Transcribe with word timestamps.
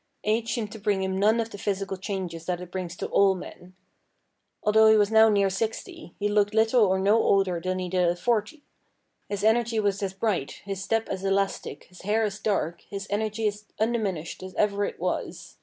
Age 0.23 0.51
seemed 0.51 0.71
to 0.71 0.79
bring 0.79 1.03
him 1.03 1.15
none 1.19 1.39
of 1.39 1.51
those 1.51 1.61
physical 1.61 1.95
changes 1.95 2.47
that 2.47 2.59
it 2.59 2.71
brings 2.71 2.95
to 2.97 3.05
all 3.05 3.35
men. 3.35 3.75
Although 4.63 4.87
he 4.87 4.97
was 4.97 5.11
now 5.11 5.29
near 5.29 5.51
sixty, 5.51 6.15
he 6.17 6.27
looked 6.27 6.55
little 6.55 6.83
or 6.85 6.97
no 6.97 7.21
older 7.21 7.61
than 7.63 7.77
he 7.77 7.87
did 7.87 8.09
at 8.09 8.17
forty. 8.17 8.63
His 9.29 9.43
eye 9.43 9.63
was 9.77 10.01
as 10.01 10.13
bright, 10.15 10.53
his 10.65 10.83
step 10.83 11.07
as 11.07 11.23
elastic, 11.23 11.83
his 11.83 12.01
hair 12.01 12.23
as 12.23 12.39
dark, 12.39 12.81
his 12.89 13.05
energy 13.11 13.45
as 13.45 13.65
undiminished 13.79 14.41
as 14.41 14.55
ever 14.55 14.85
it 14.85 14.99
was. 14.99 15.57